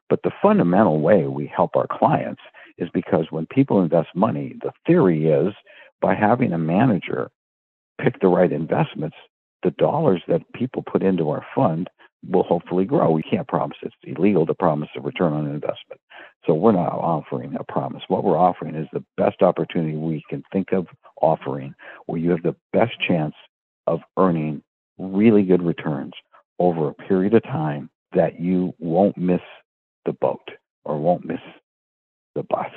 But 0.09 0.23
the 0.23 0.31
fundamental 0.41 0.99
way 0.99 1.25
we 1.25 1.47
help 1.47 1.75
our 1.75 1.87
clients 1.87 2.41
is 2.77 2.89
because 2.93 3.27
when 3.29 3.45
people 3.47 3.81
invest 3.81 4.09
money, 4.15 4.55
the 4.61 4.71
theory 4.85 5.27
is 5.27 5.53
by 6.01 6.15
having 6.15 6.53
a 6.53 6.57
manager 6.57 7.29
pick 7.99 8.19
the 8.21 8.27
right 8.27 8.51
investments, 8.51 9.17
the 9.63 9.71
dollars 9.71 10.21
that 10.27 10.41
people 10.53 10.83
put 10.83 11.03
into 11.03 11.29
our 11.29 11.45
fund 11.55 11.89
will 12.29 12.43
hopefully 12.43 12.85
grow. 12.85 13.11
We 13.11 13.23
can't 13.23 13.47
promise 13.47 13.77
it's 13.81 13.95
illegal 14.03 14.45
to 14.45 14.53
promise 14.53 14.89
a 14.95 15.01
return 15.01 15.33
on 15.33 15.45
investment. 15.45 16.01
So 16.45 16.53
we're 16.53 16.71
not 16.71 16.91
offering 16.91 17.55
a 17.59 17.63
promise. 17.63 18.03
What 18.07 18.23
we're 18.23 18.37
offering 18.37 18.75
is 18.75 18.87
the 18.91 19.03
best 19.17 19.41
opportunity 19.41 19.95
we 19.95 20.23
can 20.29 20.43
think 20.51 20.71
of 20.71 20.87
offering 21.21 21.73
where 22.05 22.19
you 22.19 22.31
have 22.31 22.43
the 22.43 22.55
best 22.73 22.93
chance 23.05 23.35
of 23.85 24.01
earning 24.17 24.61
really 24.97 25.43
good 25.43 25.61
returns 25.61 26.13
over 26.59 26.89
a 26.89 26.93
period 26.93 27.33
of 27.33 27.43
time 27.43 27.89
that 28.13 28.39
you 28.39 28.73
won't 28.79 29.17
miss 29.17 29.41
the 30.07 30.13
boat 30.13 30.49
or 30.85 30.97
won't 30.97 31.25
miss 31.25 31.41
the 32.33 32.43
bus 32.43 32.71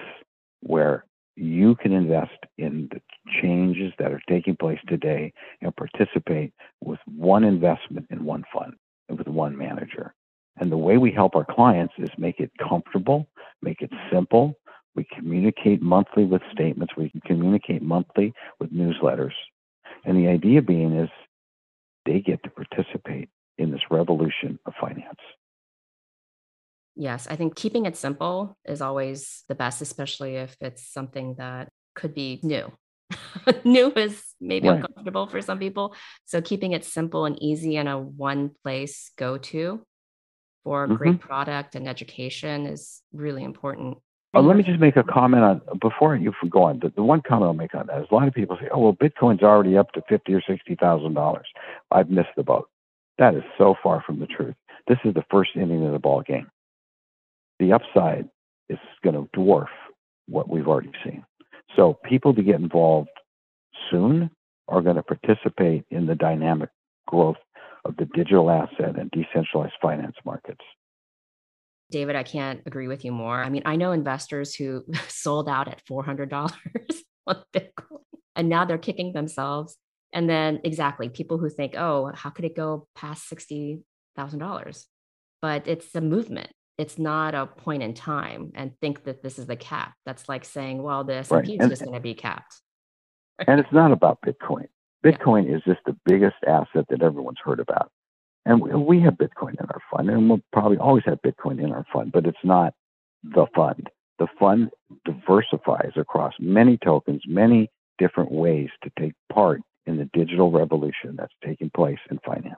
where 0.60 1.06
you 1.36 1.74
can 1.76 1.92
invest 1.92 2.44
in 2.58 2.88
the 2.92 3.00
changes 3.40 3.92
that 3.98 4.12
are 4.12 4.20
taking 4.28 4.56
place 4.56 4.80
today 4.88 5.32
and 5.62 5.74
participate 5.74 6.52
with 6.82 6.98
one 7.06 7.44
investment 7.44 8.06
in 8.10 8.24
one 8.24 8.44
fund 8.52 8.74
and 9.08 9.16
with 9.16 9.28
one 9.28 9.56
manager. 9.56 10.12
And 10.58 10.70
the 10.70 10.76
way 10.76 10.98
we 10.98 11.12
help 11.12 11.34
our 11.34 11.46
clients 11.46 11.94
is 11.96 12.10
make 12.18 12.40
it 12.40 12.50
comfortable, 12.58 13.28
make 13.62 13.80
it 13.80 13.90
simple. 14.12 14.58
We 14.94 15.06
communicate 15.16 15.80
monthly 15.80 16.24
with 16.24 16.42
statements, 16.52 16.94
we 16.96 17.10
can 17.10 17.20
communicate 17.22 17.80
monthly 17.80 18.34
with 18.58 18.72
newsletters. 18.72 19.32
And 20.04 20.18
the 20.18 20.28
idea 20.28 20.60
being 20.60 20.92
is 20.96 21.08
they 22.04 22.20
get 22.20 22.42
to 22.42 22.50
participate 22.50 23.30
in 23.56 23.70
this 23.70 23.82
revolution 23.90 24.58
of 24.66 24.74
finance. 24.80 25.20
Yes, 26.96 27.26
I 27.30 27.36
think 27.36 27.56
keeping 27.56 27.86
it 27.86 27.96
simple 27.96 28.56
is 28.64 28.82
always 28.82 29.44
the 29.48 29.54
best, 29.54 29.80
especially 29.80 30.36
if 30.36 30.56
it's 30.60 30.86
something 30.86 31.36
that 31.38 31.68
could 31.94 32.14
be 32.14 32.40
new. 32.42 32.72
new 33.64 33.92
is 33.92 34.22
maybe 34.40 34.68
right. 34.68 34.76
uncomfortable 34.76 35.26
for 35.26 35.40
some 35.40 35.58
people. 35.58 35.94
So 36.24 36.40
keeping 36.40 36.72
it 36.72 36.84
simple 36.84 37.24
and 37.24 37.40
easy 37.42 37.76
and 37.76 37.88
a 37.88 37.98
one 37.98 38.50
place 38.62 39.10
go 39.16 39.38
to 39.38 39.84
for 40.64 40.86
mm-hmm. 40.86 40.96
great 40.96 41.20
product 41.20 41.74
and 41.74 41.88
education 41.88 42.66
is 42.66 43.02
really 43.12 43.44
important. 43.44 43.98
Oh, 44.32 44.40
let 44.40 44.56
me 44.56 44.62
just 44.62 44.78
make 44.78 44.96
a 44.96 45.02
comment 45.02 45.42
on 45.42 45.60
before 45.80 46.14
you 46.14 46.32
go 46.48 46.62
on. 46.62 46.78
The, 46.78 46.92
the 46.94 47.02
one 47.02 47.20
comment 47.20 47.48
I'll 47.48 47.54
make 47.54 47.74
on 47.74 47.88
that 47.88 48.02
is 48.02 48.06
a 48.12 48.14
lot 48.14 48.28
of 48.28 48.34
people 48.34 48.56
say, 48.60 48.68
"Oh, 48.72 48.78
well, 48.78 48.92
Bitcoin's 48.92 49.42
already 49.42 49.76
up 49.76 49.90
to 49.92 50.02
fifty 50.08 50.32
or 50.34 50.40
sixty 50.48 50.76
thousand 50.76 51.14
dollars." 51.14 51.48
I've 51.90 52.10
missed 52.10 52.28
the 52.36 52.44
boat. 52.44 52.68
That 53.18 53.34
is 53.34 53.42
so 53.58 53.74
far 53.82 54.04
from 54.06 54.20
the 54.20 54.26
truth. 54.26 54.54
This 54.86 54.98
is 55.04 55.14
the 55.14 55.24
first 55.32 55.50
inning 55.56 55.84
of 55.84 55.92
the 55.92 55.98
ball 55.98 56.22
game. 56.22 56.48
The 57.60 57.72
upside 57.72 58.28
is 58.68 58.78
going 59.04 59.14
to 59.14 59.28
dwarf 59.38 59.68
what 60.26 60.48
we've 60.48 60.66
already 60.66 60.92
seen. 61.04 61.24
So 61.76 61.98
people 62.04 62.34
to 62.34 62.42
get 62.42 62.56
involved 62.56 63.10
soon 63.90 64.30
are 64.66 64.82
going 64.82 64.96
to 64.96 65.02
participate 65.02 65.84
in 65.90 66.06
the 66.06 66.14
dynamic 66.14 66.70
growth 67.06 67.36
of 67.84 67.96
the 67.96 68.06
digital 68.06 68.50
asset 68.50 68.98
and 68.98 69.10
decentralized 69.10 69.74
finance 69.80 70.16
markets. 70.24 70.64
David, 71.90 72.16
I 72.16 72.22
can't 72.22 72.60
agree 72.66 72.88
with 72.88 73.04
you 73.04 73.12
more. 73.12 73.42
I 73.42 73.50
mean, 73.50 73.62
I 73.66 73.76
know 73.76 73.92
investors 73.92 74.54
who 74.54 74.84
sold 75.08 75.48
out 75.48 75.68
at 75.68 75.82
$400 75.86 76.32
on 77.26 77.42
Bitcoin 77.54 78.00
and 78.36 78.48
now 78.48 78.64
they're 78.64 78.78
kicking 78.78 79.12
themselves. 79.12 79.76
And 80.12 80.28
then, 80.28 80.60
exactly, 80.64 81.08
people 81.08 81.38
who 81.38 81.50
think, 81.50 81.76
oh, 81.76 82.10
how 82.14 82.30
could 82.30 82.44
it 82.44 82.56
go 82.56 82.88
past 82.96 83.30
$60,000? 83.30 84.84
But 85.42 85.68
it's 85.68 85.94
a 85.94 86.00
movement. 86.00 86.50
It's 86.80 86.98
not 86.98 87.34
a 87.34 87.44
point 87.44 87.82
in 87.82 87.92
time 87.92 88.52
and 88.54 88.72
think 88.80 89.04
that 89.04 89.22
this 89.22 89.38
is 89.38 89.46
the 89.46 89.56
cap. 89.56 89.92
That's 90.06 90.30
like 90.30 90.46
saying, 90.46 90.82
well, 90.82 91.04
the 91.04 91.16
S&P 91.16 91.34
right. 91.34 91.44
is 91.46 91.56
and, 91.60 91.70
just 91.70 91.82
going 91.82 91.94
to 91.94 92.00
be 92.00 92.14
capped. 92.14 92.62
and 93.46 93.60
it's 93.60 93.72
not 93.72 93.92
about 93.92 94.18
Bitcoin. 94.26 94.68
Bitcoin 95.04 95.46
yeah. 95.46 95.56
is 95.56 95.62
just 95.66 95.80
the 95.84 95.94
biggest 96.06 96.36
asset 96.46 96.86
that 96.88 97.02
everyone's 97.02 97.38
heard 97.44 97.60
about. 97.60 97.90
And 98.46 98.62
we 98.62 98.98
have 99.02 99.14
Bitcoin 99.14 99.60
in 99.60 99.66
our 99.66 99.82
fund, 99.92 100.08
and 100.08 100.30
we'll 100.30 100.40
probably 100.54 100.78
always 100.78 101.04
have 101.04 101.20
Bitcoin 101.20 101.62
in 101.62 101.70
our 101.72 101.84
fund, 101.92 102.12
but 102.12 102.26
it's 102.26 102.38
not 102.42 102.72
the 103.22 103.46
fund. 103.54 103.90
The 104.18 104.28
fund 104.38 104.70
diversifies 105.04 105.92
across 105.96 106.32
many 106.40 106.78
tokens, 106.78 107.22
many 107.26 107.70
different 107.98 108.32
ways 108.32 108.70
to 108.84 108.90
take 108.98 109.12
part 109.30 109.60
in 109.84 109.98
the 109.98 110.08
digital 110.14 110.50
revolution 110.50 111.16
that's 111.18 111.34
taking 111.44 111.68
place 111.68 111.98
in 112.10 112.18
finance. 112.24 112.56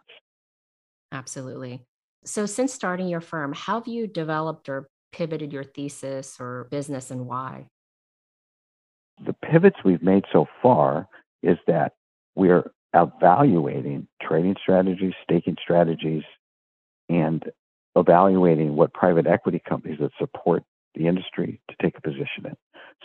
Absolutely. 1.11 1.83
So, 2.25 2.47
since 2.47 2.73
starting 2.73 3.09
your 3.09 3.21
firm, 3.21 3.53
how 3.53 3.81
have 3.81 3.89
you 3.89 4.07
developed 4.07 4.69
or 4.69 4.89
pivoted 5.13 5.53
your 5.53 5.65
thesis 5.65 6.37
or 6.39 6.69
business 6.71 7.11
and 7.11 7.27
why? 7.27 7.67
The 9.25 9.33
pivots 9.33 9.77
we've 9.85 10.03
made 10.03 10.25
so 10.33 10.47
far 10.63 11.09
is 11.43 11.59
that 11.67 11.93
we're 12.35 12.71
evaluating 12.95 14.07
trading 14.21 14.57
strategies, 14.61 15.15
staking 15.23 15.57
strategies, 15.63 16.23
and 17.09 17.45
evaluating 17.97 18.77
what 18.77 18.93
private 18.95 19.27
equity 19.27 19.61
companies 19.69 19.99
that 20.01 20.13
support 20.19 20.63
the 20.95 21.07
industry 21.07 21.61
to 21.69 21.77
take 21.83 21.97
a 21.99 22.01
position 22.01 22.47
in. 22.47 22.57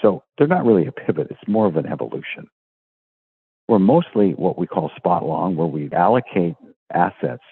So 0.01 0.23
they're 0.37 0.47
not 0.47 0.65
really 0.65 0.87
a 0.87 0.91
pivot, 0.91 1.27
it's 1.29 1.47
more 1.47 1.67
of 1.67 1.75
an 1.75 1.87
evolution. 1.87 2.47
We're 3.67 3.79
mostly 3.79 4.31
what 4.31 4.57
we 4.57 4.67
call 4.67 4.91
spot 4.95 5.25
long, 5.25 5.55
where 5.55 5.67
we 5.67 5.89
allocate 5.91 6.55
assets 6.93 7.43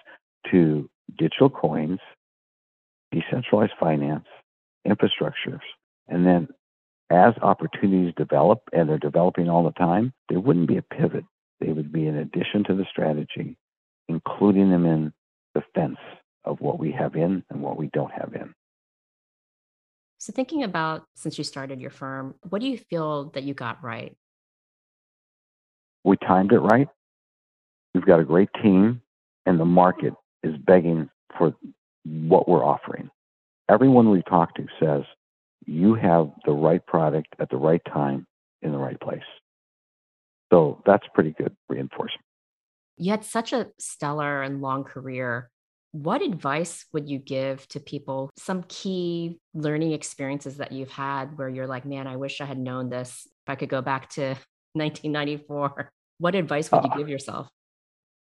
to 0.52 0.90
digital 1.18 1.50
coins, 1.50 2.00
decentralized 3.12 3.74
finance, 3.80 4.26
infrastructures, 4.88 5.62
and 6.08 6.26
then 6.26 6.48
as 7.12 7.34
opportunities 7.42 8.14
develop, 8.18 8.62
and 8.74 8.90
they're 8.90 8.98
developing 8.98 9.50
all 9.50 9.64
the 9.64 9.72
time, 9.72 10.14
there 10.30 10.40
wouldn't 10.40 10.68
be 10.68 10.78
a 10.78 10.82
pivot. 10.82 11.24
They 11.60 11.72
would 11.72 11.92
be 11.92 12.08
an 12.08 12.18
addition 12.18 12.64
to 12.66 12.76
the 12.76 12.86
strategy, 12.90 13.58
including 14.08 14.72
them 14.72 14.86
in 14.86 15.14
the 15.54 15.64
fence 15.76 15.98
of 16.44 16.60
what 16.62 16.80
we 16.80 16.92
have 16.92 17.16
in 17.16 17.44
and 17.50 17.62
what 17.62 17.78
we 17.78 17.90
don't 17.94 18.12
have 18.12 18.34
in. 18.34 18.54
So, 20.18 20.34
thinking 20.34 20.64
about 20.64 21.06
since 21.16 21.38
you 21.38 21.44
started 21.44 21.80
your 21.80 21.92
firm, 21.92 22.36
what 22.50 22.62
do 22.62 22.68
you 22.68 22.78
feel 22.78 23.26
that 23.32 23.44
you 23.44 23.54
got 23.54 23.84
right? 23.84 24.16
We 26.04 26.18
timed 26.18 26.52
it 26.52 26.60
right. 26.60 26.88
We've 27.94 28.06
got 28.06 28.20
a 28.20 28.26
great 28.26 28.50
team, 28.62 29.02
and 29.46 29.60
the 29.60 29.66
market 29.66 30.14
is 30.46 30.56
begging 30.58 31.10
for 31.38 31.54
what 32.06 32.48
we're 32.48 32.64
offering. 32.64 33.10
Everyone 33.70 34.10
we 34.12 34.22
talk 34.22 34.56
to 34.56 34.68
says, 34.80 35.04
you 35.66 35.96
have 35.96 36.30
the 36.46 36.52
right 36.52 36.86
product 36.86 37.36
at 37.40 37.50
the 37.50 37.58
right 37.58 37.82
time 37.92 38.28
in 38.62 38.72
the 38.72 38.78
right 38.78 39.00
place. 39.00 39.24
So 40.54 40.82
that's 40.86 41.06
pretty 41.14 41.32
good 41.32 41.56
reinforcement. 41.68 42.22
You 42.98 43.12
had 43.12 43.26
such 43.26 43.52
a 43.52 43.68
stellar 43.80 44.44
and 44.44 44.62
long 44.62 44.84
career. 44.84 45.50
What 45.92 46.22
advice 46.22 46.86
would 46.94 47.10
you 47.10 47.18
give 47.18 47.68
to 47.70 47.80
people? 47.80 48.30
Some 48.38 48.64
key 48.68 49.40
learning 49.54 49.94
experiences 49.94 50.58
that 50.58 50.72
you've 50.72 50.92
had 50.92 51.38
where 51.38 51.50
you're 51.50 51.68
like, 51.68 51.86
man, 51.86 52.06
I 52.06 52.16
wish 52.18 52.42
I 52.42 52.46
had 52.46 52.60
known 52.60 52.90
this. 52.90 53.24
If 53.26 53.50
I 53.50 53.56
could 53.56 53.70
go 53.70 53.82
back 53.82 54.10
to 54.12 54.22
1994, 54.74 55.92
what 56.20 56.36
advice 56.36 56.72
would 56.72 56.84
you 56.84 56.92
uh, 56.92 56.98
give 56.98 57.10
yourself? 57.10 57.48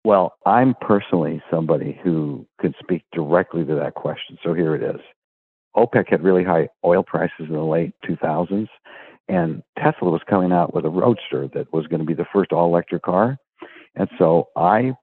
Well, 0.07 0.35
I'm 0.45 0.73
personally 0.79 1.43
somebody 1.51 1.99
who 2.01 2.47
could 2.61 2.73
speak 2.79 3.03
directly 3.11 3.65
to 3.65 3.75
that 3.75 3.95
question. 3.95 4.37
So 4.41 4.53
here 4.53 4.73
it 4.73 4.81
is. 4.81 5.01
OPEC 5.75 6.07
had 6.07 6.23
really 6.23 6.45
high 6.45 6.69
oil 6.85 7.03
prices 7.03 7.47
in 7.49 7.51
the 7.51 7.61
late 7.61 7.91
2000s, 8.09 8.69
and 9.27 9.61
Tesla 9.77 10.09
was 10.09 10.21
coming 10.29 10.53
out 10.53 10.73
with 10.73 10.85
a 10.85 10.89
Roadster 10.89 11.49
that 11.53 11.73
was 11.73 11.87
going 11.87 11.99
to 11.99 12.05
be 12.05 12.13
the 12.13 12.25
first 12.31 12.53
all 12.53 12.69
electric 12.69 13.01
car. 13.01 13.37
And 13.95 14.07
so 14.17 14.47
I 14.55 14.93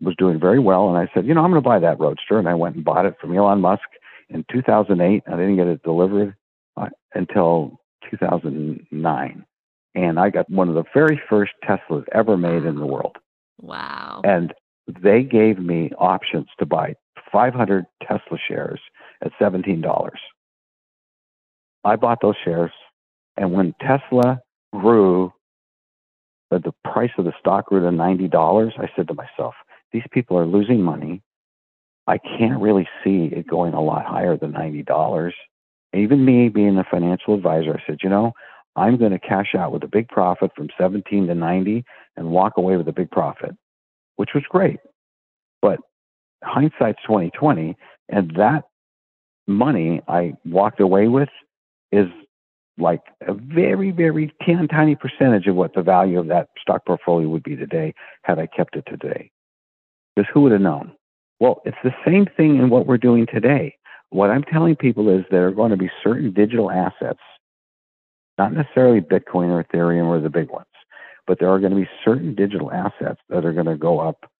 was 0.00 0.16
doing 0.16 0.40
very 0.40 0.58
well, 0.58 0.88
and 0.88 0.96
I 0.96 1.12
said, 1.12 1.26
you 1.26 1.34
know, 1.34 1.42
I'm 1.42 1.50
going 1.50 1.62
to 1.62 1.68
buy 1.68 1.78
that 1.80 2.00
Roadster. 2.00 2.38
And 2.38 2.48
I 2.48 2.54
went 2.54 2.76
and 2.76 2.84
bought 2.84 3.04
it 3.04 3.16
from 3.20 3.36
Elon 3.36 3.60
Musk 3.60 3.84
in 4.30 4.42
2008. 4.50 5.22
I 5.26 5.30
didn't 5.32 5.56
get 5.56 5.66
it 5.66 5.82
delivered 5.82 6.34
uh, 6.78 6.88
until 7.14 7.78
2009. 8.10 9.44
And 9.94 10.18
I 10.18 10.30
got 10.30 10.48
one 10.48 10.70
of 10.70 10.76
the 10.76 10.84
very 10.94 11.20
first 11.28 11.52
Teslas 11.62 12.06
ever 12.14 12.38
made 12.38 12.64
in 12.64 12.76
the 12.76 12.86
world. 12.86 13.18
Wow. 13.60 14.22
And 14.24 14.52
they 14.86 15.22
gave 15.22 15.58
me 15.58 15.90
options 15.98 16.46
to 16.58 16.66
buy 16.66 16.94
500 17.32 17.86
Tesla 18.02 18.38
shares 18.48 18.80
at 19.22 19.32
$17. 19.40 20.10
I 21.84 21.96
bought 21.96 22.18
those 22.20 22.36
shares 22.44 22.72
and 23.36 23.52
when 23.52 23.74
Tesla 23.80 24.40
grew, 24.72 25.32
the, 26.50 26.58
the 26.58 26.72
price 26.90 27.10
of 27.18 27.24
the 27.24 27.32
stock 27.38 27.66
grew 27.66 27.80
to 27.80 27.90
$90, 27.96 28.72
I 28.78 28.88
said 28.96 29.08
to 29.08 29.14
myself, 29.14 29.54
these 29.92 30.04
people 30.10 30.38
are 30.38 30.46
losing 30.46 30.82
money. 30.82 31.22
I 32.06 32.18
can't 32.18 32.60
really 32.60 32.88
see 33.02 33.26
it 33.32 33.46
going 33.46 33.74
a 33.74 33.80
lot 33.80 34.06
higher 34.06 34.36
than 34.36 34.52
$90. 34.52 35.32
Even 35.94 36.24
me 36.24 36.48
being 36.48 36.78
a 36.78 36.84
financial 36.84 37.34
advisor, 37.34 37.74
I 37.74 37.82
said, 37.86 37.98
you 38.02 38.08
know, 38.08 38.32
I'm 38.76 38.98
going 38.98 39.12
to 39.12 39.18
cash 39.18 39.54
out 39.58 39.72
with 39.72 39.82
a 39.82 39.88
big 39.88 40.08
profit 40.08 40.50
from 40.54 40.68
17 40.78 41.26
to 41.26 41.34
90 41.34 41.84
and 42.16 42.30
walk 42.30 42.54
away 42.56 42.76
with 42.76 42.86
a 42.88 42.92
big 42.92 43.10
profit, 43.10 43.56
which 44.16 44.30
was 44.34 44.44
great. 44.48 44.78
But 45.62 45.80
hindsight's 46.44 47.00
2020, 47.06 47.76
and 48.10 48.30
that 48.36 48.64
money 49.46 50.02
I 50.06 50.34
walked 50.44 50.80
away 50.80 51.08
with 51.08 51.30
is 51.90 52.06
like 52.78 53.00
a 53.26 53.32
very, 53.32 53.90
very 53.90 54.32
tiny, 54.44 54.68
tiny 54.68 54.96
percentage 54.96 55.46
of 55.46 55.56
what 55.56 55.74
the 55.74 55.82
value 55.82 56.20
of 56.20 56.26
that 56.28 56.48
stock 56.60 56.84
portfolio 56.84 57.28
would 57.28 57.42
be 57.42 57.56
today 57.56 57.94
had 58.22 58.38
I 58.38 58.46
kept 58.46 58.76
it 58.76 58.84
today. 58.86 59.30
Because 60.14 60.30
who 60.32 60.42
would 60.42 60.52
have 60.52 60.60
known? 60.60 60.92
Well, 61.40 61.62
it's 61.64 61.76
the 61.82 61.94
same 62.06 62.26
thing 62.36 62.56
in 62.56 62.70
what 62.70 62.86
we're 62.86 62.98
doing 62.98 63.26
today. 63.26 63.76
What 64.10 64.30
I'm 64.30 64.44
telling 64.44 64.76
people 64.76 65.08
is 65.08 65.24
there 65.30 65.46
are 65.46 65.52
going 65.52 65.70
to 65.70 65.76
be 65.76 65.90
certain 66.02 66.32
digital 66.32 66.70
assets, 66.70 67.20
not 68.38 68.52
necessarily 68.52 69.00
Bitcoin 69.00 69.48
or 69.48 69.64
Ethereum 69.64 70.06
or 70.06 70.20
the 70.20 70.30
big 70.30 70.50
ones, 70.50 70.66
but 71.26 71.38
there 71.38 71.50
are 71.50 71.58
going 71.58 71.72
to 71.72 71.76
be 71.76 71.88
certain 72.04 72.34
digital 72.34 72.70
assets 72.72 73.20
that 73.28 73.44
are 73.44 73.52
going 73.52 73.66
to 73.66 73.76
go 73.76 74.00
up 74.00 74.30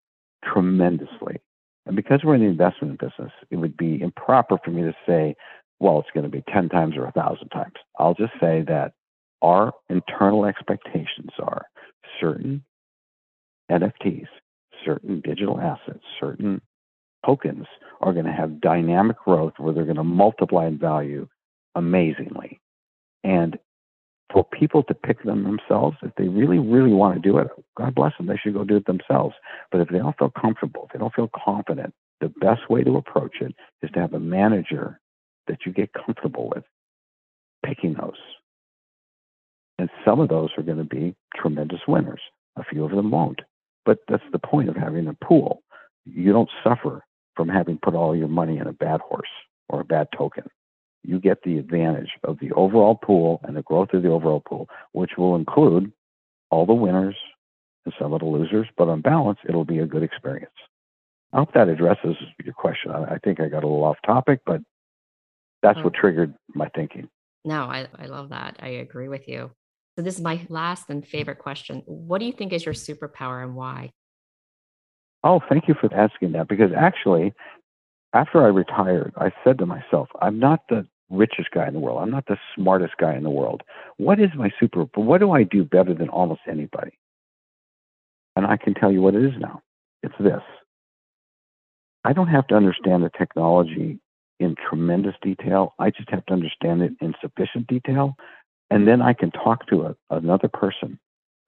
tremendously. 0.44 1.40
And 1.86 1.96
because 1.96 2.20
we're 2.24 2.34
in 2.34 2.40
the 2.40 2.48
investment 2.48 2.98
business, 2.98 3.32
it 3.50 3.56
would 3.56 3.76
be 3.76 4.00
improper 4.00 4.58
for 4.64 4.70
me 4.70 4.82
to 4.82 4.94
say 5.06 5.34
well, 5.78 5.98
it's 5.98 6.08
going 6.14 6.24
to 6.24 6.30
be 6.30 6.42
10 6.52 6.68
times 6.68 6.96
or 6.96 7.02
1,000 7.02 7.48
times. 7.48 7.74
I'll 7.98 8.14
just 8.14 8.32
say 8.40 8.62
that 8.66 8.92
our 9.42 9.72
internal 9.90 10.46
expectations 10.46 11.30
are 11.38 11.66
certain 12.20 12.64
NFTs, 13.70 14.28
certain 14.84 15.20
digital 15.20 15.60
assets, 15.60 16.04
certain 16.18 16.62
tokens 17.24 17.66
are 18.00 18.12
going 18.12 18.24
to 18.24 18.32
have 18.32 18.60
dynamic 18.60 19.18
growth 19.24 19.54
where 19.58 19.74
they're 19.74 19.84
going 19.84 19.96
to 19.96 20.04
multiply 20.04 20.66
in 20.66 20.78
value 20.78 21.28
amazingly. 21.74 22.60
And 23.24 23.58
for 24.32 24.44
people 24.44 24.82
to 24.84 24.94
pick 24.94 25.22
them 25.22 25.44
themselves, 25.44 25.96
if 26.02 26.14
they 26.16 26.28
really, 26.28 26.58
really 26.58 26.92
want 26.92 27.14
to 27.14 27.20
do 27.20 27.38
it, 27.38 27.48
God 27.76 27.94
bless 27.94 28.12
them, 28.16 28.26
they 28.26 28.36
should 28.36 28.54
go 28.54 28.64
do 28.64 28.76
it 28.76 28.86
themselves. 28.86 29.34
But 29.70 29.80
if 29.80 29.88
they 29.88 29.98
don't 29.98 30.18
feel 30.18 30.32
comfortable, 30.40 30.84
if 30.86 30.92
they 30.92 30.98
don't 30.98 31.14
feel 31.14 31.30
confident, 31.44 31.94
the 32.20 32.28
best 32.28 32.68
way 32.68 32.82
to 32.82 32.96
approach 32.96 33.36
it 33.40 33.54
is 33.82 33.90
to 33.92 34.00
have 34.00 34.14
a 34.14 34.20
manager 34.20 35.00
that 35.46 35.58
you 35.64 35.72
get 35.72 35.92
comfortable 35.92 36.50
with 36.54 36.64
picking 37.64 37.94
those. 37.94 38.18
And 39.78 39.90
some 40.04 40.20
of 40.20 40.28
those 40.28 40.50
are 40.56 40.62
going 40.62 40.78
to 40.78 40.84
be 40.84 41.14
tremendous 41.36 41.80
winners. 41.86 42.20
A 42.56 42.64
few 42.64 42.84
of 42.84 42.90
them 42.90 43.10
won't. 43.10 43.40
But 43.84 43.98
that's 44.08 44.22
the 44.32 44.38
point 44.38 44.68
of 44.68 44.76
having 44.76 45.06
a 45.06 45.14
pool. 45.24 45.62
You 46.04 46.32
don't 46.32 46.50
suffer 46.64 47.04
from 47.34 47.48
having 47.48 47.78
put 47.82 47.94
all 47.94 48.16
your 48.16 48.28
money 48.28 48.58
in 48.58 48.66
a 48.66 48.72
bad 48.72 49.00
horse 49.00 49.28
or 49.68 49.80
a 49.80 49.84
bad 49.84 50.08
token. 50.16 50.44
You 51.06 51.20
get 51.20 51.42
the 51.42 51.58
advantage 51.58 52.10
of 52.24 52.38
the 52.40 52.50
overall 52.52 52.96
pool 52.96 53.40
and 53.44 53.56
the 53.56 53.62
growth 53.62 53.92
of 53.92 54.02
the 54.02 54.10
overall 54.10 54.40
pool, 54.40 54.68
which 54.92 55.12
will 55.16 55.36
include 55.36 55.92
all 56.50 56.66
the 56.66 56.74
winners 56.74 57.16
and 57.84 57.94
some 57.98 58.12
of 58.12 58.20
the 58.20 58.26
losers, 58.26 58.66
but 58.76 58.88
on 58.88 59.02
balance, 59.02 59.38
it'll 59.48 59.64
be 59.64 59.78
a 59.78 59.86
good 59.86 60.02
experience. 60.02 60.50
I 61.32 61.38
hope 61.38 61.54
that 61.54 61.68
addresses 61.68 62.16
your 62.44 62.54
question. 62.54 62.90
I, 62.90 63.18
think 63.22 63.40
I 63.40 63.48
got 63.48 63.62
a 63.62 63.68
little 63.68 63.84
off 63.84 63.98
topic, 64.04 64.40
but 64.44 64.60
that's 65.62 65.78
what 65.78 65.94
oh. 65.96 66.00
triggered 66.00 66.34
my 66.54 66.68
thinking. 66.74 67.08
No, 67.44 67.62
I, 67.64 67.86
I 67.98 68.06
love 68.06 68.30
that. 68.30 68.56
I 68.60 68.68
agree 68.68 69.08
with 69.08 69.28
you. 69.28 69.50
So, 69.96 70.02
this 70.02 70.16
is 70.16 70.22
my 70.22 70.44
last 70.48 70.90
and 70.90 71.06
favorite 71.06 71.38
question. 71.38 71.82
What 71.86 72.18
do 72.18 72.26
you 72.26 72.32
think 72.32 72.52
is 72.52 72.64
your 72.64 72.74
superpower 72.74 73.42
and 73.42 73.54
why? 73.54 73.92
Oh, 75.24 75.40
thank 75.48 75.68
you 75.68 75.74
for 75.80 75.92
asking 75.94 76.32
that 76.32 76.48
because 76.48 76.70
actually, 76.76 77.32
after 78.12 78.42
I 78.42 78.48
retired, 78.48 79.12
I 79.16 79.32
said 79.44 79.58
to 79.58 79.66
myself, 79.66 80.08
I'm 80.20 80.38
not 80.38 80.60
the 80.68 80.86
richest 81.10 81.50
guy 81.52 81.66
in 81.66 81.74
the 81.74 81.80
world. 81.80 82.00
I'm 82.02 82.10
not 82.10 82.26
the 82.26 82.38
smartest 82.54 82.96
guy 82.98 83.14
in 83.14 83.22
the 83.22 83.30
world. 83.30 83.62
What 83.96 84.20
is 84.20 84.30
my 84.36 84.50
super? 84.58 84.84
What 84.94 85.18
do 85.18 85.32
I 85.32 85.42
do 85.42 85.64
better 85.64 85.94
than 85.94 86.08
almost 86.08 86.40
anybody? 86.48 86.98
And 88.34 88.46
I 88.46 88.56
can 88.56 88.74
tell 88.74 88.92
you 88.92 89.00
what 89.00 89.14
it 89.14 89.24
is 89.24 89.38
now. 89.38 89.62
It's 90.02 90.14
this. 90.20 90.42
I 92.04 92.12
don't 92.12 92.28
have 92.28 92.46
to 92.48 92.54
understand 92.54 93.02
the 93.02 93.10
technology 93.16 93.98
in 94.38 94.54
tremendous 94.68 95.14
detail. 95.22 95.74
I 95.78 95.90
just 95.90 96.10
have 96.10 96.24
to 96.26 96.32
understand 96.32 96.82
it 96.82 96.92
in 97.00 97.14
sufficient 97.20 97.66
detail. 97.66 98.16
And 98.70 98.86
then 98.86 99.00
I 99.00 99.12
can 99.12 99.30
talk 99.30 99.66
to 99.68 99.86
a, 99.86 99.96
another 100.10 100.48
person 100.48 100.98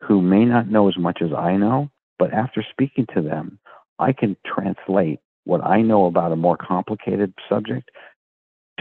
who 0.03 0.23
may 0.23 0.45
not 0.45 0.69
know 0.69 0.89
as 0.89 0.97
much 0.97 1.21
as 1.23 1.33
I 1.37 1.57
know, 1.57 1.91
but 2.19 2.33
after 2.33 2.65
speaking 2.71 3.07
to 3.15 3.23
them, 3.23 3.59
I 3.99 4.13
can 4.13 4.37
translate 4.47 5.21
what 5.45 5.65
I 5.65 5.83
know 5.83 6.07
about 6.07 6.33
a 6.33 6.37
more 6.37 6.57
complicated 6.57 7.35
subject 7.49 7.91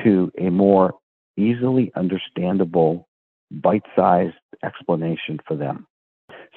to 0.04 0.32
a 0.38 0.50
more 0.50 0.96
easily 1.38 1.92
understandable, 1.96 3.08
bite 3.52 3.86
sized 3.96 4.36
explanation 4.64 5.40
for 5.48 5.56
them. 5.56 5.88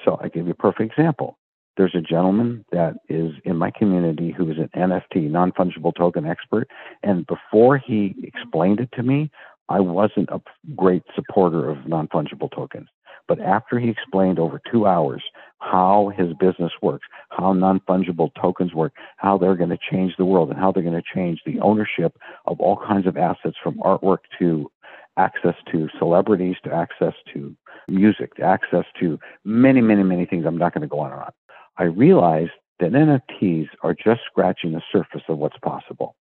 So 0.03 0.19
I 0.21 0.29
give 0.29 0.45
you 0.45 0.51
a 0.51 0.55
perfect 0.55 0.91
example. 0.91 1.37
There's 1.77 1.95
a 1.95 2.01
gentleman 2.01 2.65
that 2.71 2.95
is 3.07 3.31
in 3.45 3.55
my 3.55 3.71
community 3.71 4.31
who 4.31 4.49
is 4.51 4.57
an 4.57 4.69
NFT, 4.75 5.29
non 5.29 5.51
fungible 5.51 5.95
token 5.95 6.25
expert. 6.25 6.67
And 7.01 7.25
before 7.27 7.77
he 7.77 8.15
explained 8.23 8.79
it 8.79 8.89
to 8.93 9.03
me, 9.03 9.31
I 9.69 9.79
wasn't 9.79 10.29
a 10.29 10.41
great 10.75 11.03
supporter 11.15 11.69
of 11.69 11.87
non 11.87 12.07
fungible 12.09 12.51
tokens. 12.51 12.89
But 13.31 13.39
after 13.39 13.79
he 13.79 13.87
explained 13.87 14.39
over 14.39 14.59
two 14.69 14.85
hours 14.85 15.23
how 15.59 16.11
his 16.17 16.33
business 16.33 16.73
works, 16.81 17.07
how 17.29 17.53
non 17.53 17.79
fungible 17.87 18.29
tokens 18.41 18.73
work, 18.73 18.91
how 19.15 19.37
they're 19.37 19.55
going 19.55 19.69
to 19.69 19.77
change 19.89 20.17
the 20.17 20.25
world, 20.25 20.49
and 20.49 20.59
how 20.59 20.73
they're 20.73 20.83
going 20.83 21.01
to 21.01 21.15
change 21.15 21.39
the 21.45 21.57
ownership 21.61 22.17
of 22.45 22.59
all 22.59 22.75
kinds 22.85 23.07
of 23.07 23.15
assets 23.15 23.55
from 23.63 23.75
artwork 23.75 24.17
to 24.37 24.69
access 25.15 25.55
to 25.71 25.87
celebrities, 25.97 26.57
to 26.65 26.73
access 26.73 27.13
to 27.33 27.55
music, 27.87 28.35
to 28.35 28.43
access 28.43 28.83
to 28.99 29.17
many, 29.45 29.79
many, 29.79 30.03
many 30.03 30.25
things. 30.25 30.43
I'm 30.45 30.57
not 30.57 30.73
going 30.73 30.81
to 30.81 30.87
go 30.89 30.99
on 30.99 31.13
and 31.13 31.21
on. 31.21 31.31
I 31.77 31.83
realized 31.83 32.51
that 32.81 32.91
NFTs 32.91 33.67
are 33.81 33.93
just 33.93 34.23
scratching 34.29 34.73
the 34.73 34.81
surface 34.91 35.23
of 35.29 35.37
what's 35.37 35.57
possible. 35.59 36.17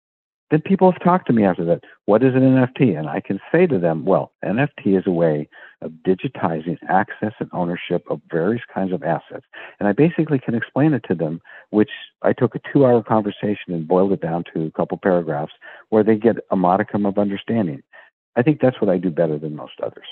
Then 0.52 0.62
people 0.62 0.92
have 0.92 1.02
talked 1.04 1.28
to 1.28 1.34
me 1.34 1.46
after 1.46 1.64
that, 1.66 1.84
what 2.06 2.24
is 2.24 2.34
an 2.34 2.42
NFT? 2.42 2.98
And 2.98 3.08
I 3.08 3.20
can 3.20 3.40
say 3.52 3.68
to 3.68 3.78
them, 3.78 4.06
well, 4.06 4.32
NFT 4.44 4.98
is 4.98 5.04
a 5.06 5.12
way 5.12 5.48
of 5.82 5.92
digitizing 6.06 6.78
access 6.90 7.34
and 7.40 7.50
ownership 7.54 8.04
of 8.10 8.20
various 8.32 8.64
kinds 8.74 8.92
of 8.92 9.04
assets. 9.04 9.46
And 9.80 9.88
I 9.88 9.94
basically 9.94 10.40
can 10.40 10.56
explain 10.56 10.94
it 10.94 11.06
to 11.08 11.16
them, 11.16 11.40
which 11.70 11.92
I 12.24 12.34
took 12.34 12.56
a 12.56 12.60
two 12.74 12.86
hour 12.86 13.04
conversation 13.04 13.74
and 13.74 13.88
boiled 13.88 14.12
it 14.12 14.22
down 14.22 14.44
to 14.54 14.66
a 14.66 14.72
couple 14.72 14.98
paragraphs 15.02 15.54
where 15.90 16.04
they 16.04 16.16
get 16.16 16.38
a 16.52 16.56
modicum 16.56 17.06
of 17.06 17.18
understanding. 17.18 17.84
I 18.36 18.42
think 18.42 18.60
that's 18.60 18.82
what 18.82 18.90
I 18.90 18.98
do 18.98 19.12
better 19.12 19.38
than 19.38 19.56
most 19.56 19.74
others. 19.84 20.08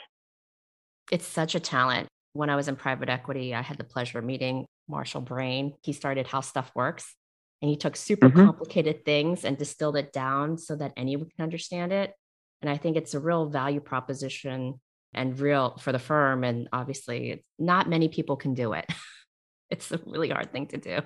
It's 1.12 1.26
such 1.26 1.56
a 1.56 1.60
talent. 1.60 2.08
When 2.34 2.50
I 2.50 2.56
was 2.56 2.68
in 2.68 2.76
private 2.76 3.10
equity, 3.10 3.56
I 3.56 3.62
had 3.62 3.78
the 3.78 3.84
pleasure 3.84 4.20
of 4.20 4.26
meeting 4.26 4.66
Marshall 4.88 5.22
Brain. 5.22 5.74
He 5.82 5.94
started 5.94 6.28
How 6.28 6.42
Stuff 6.42 6.72
Works 6.76 7.16
and 7.62 7.70
he 7.70 7.78
took 7.78 7.96
super 7.96 8.30
mm-hmm. 8.30 8.46
complicated 8.46 9.04
things 9.06 9.44
and 9.44 9.58
distilled 9.58 9.98
it 9.98 10.14
down 10.14 10.58
so 10.58 10.76
that 10.76 10.94
anyone 10.96 11.30
can 11.36 11.44
understand 11.44 11.92
it. 11.92 12.14
And 12.62 12.70
I 12.70 12.78
think 12.78 12.98
it's 12.98 13.14
a 13.14 13.20
real 13.20 13.50
value 13.50 13.80
proposition 13.80 14.80
and 15.14 15.40
real 15.40 15.78
for 15.80 15.92
the 15.92 16.00
firm. 16.00 16.44
And 16.44 16.68
obviously, 16.72 17.44
not 17.58 17.90
many 17.90 18.08
people 18.10 18.36
can 18.36 18.54
do 18.54 18.74
it. 18.74 18.86
it's 19.70 19.92
a 19.92 20.00
really 20.06 20.30
hard 20.30 20.52
thing 20.52 20.68
to 20.68 20.78
do. 20.78 21.00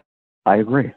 I 0.46 0.58
agree. 0.58 0.92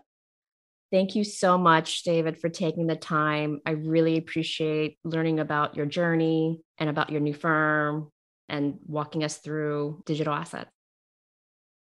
Thank 0.91 1.17
you 1.17 1.25
so 1.25 1.59
much, 1.59 2.03
David, 2.03 2.39
for 2.39 2.49
taking 2.49 2.87
the 2.87 2.97
time. 2.97 3.61
I 3.67 3.73
really 3.73 4.17
appreciate 4.17 4.99
learning 5.03 5.41
about 5.41 5.77
your 5.77 5.87
journey 5.87 6.61
and 6.79 6.89
about 6.89 7.11
your 7.11 7.21
new 7.21 7.35
firm 7.35 8.13
and 8.49 8.79
walking 8.87 9.25
us 9.25 9.39
through 9.39 10.03
digital 10.07 10.33
assets. 10.33 10.71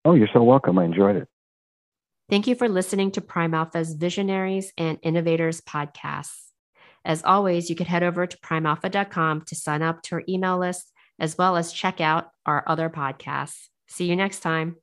Oh, 0.04 0.14
you're 0.14 0.30
so 0.34 0.44
welcome. 0.44 0.78
I 0.78 0.86
enjoyed 0.86 1.16
it. 1.18 1.28
Thank 2.30 2.48
you 2.48 2.56
for 2.56 2.68
listening 2.68 3.12
to 3.12 3.22
PrimeAlpha's 3.22 3.94
Visionaries 3.94 4.74
and 4.78 5.00
Innovators 5.02 5.62
podcasts. 5.62 6.48
As 7.06 7.24
always, 7.24 7.70
you 7.70 7.76
can 7.76 7.86
head 7.86 8.04
over 8.04 8.28
to 8.28 8.38
primealpha.com 8.40 9.44
to 9.44 9.56
sign 9.56 9.82
up 9.82 10.02
to 10.04 10.16
our 10.16 10.24
email 10.28 10.58
list, 10.58 10.92
as 11.20 11.38
well 11.38 11.56
as 11.56 11.72
check 11.72 12.02
out 12.02 12.32
our 12.46 12.66
other 12.68 12.90
podcasts. 12.90 13.68
See 13.88 14.08
you 14.08 14.18
next 14.18 14.42
time. 14.42 14.76